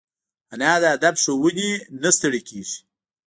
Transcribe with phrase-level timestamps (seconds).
[0.53, 2.79] انا د ادب ښوونې نه ستړي کېږي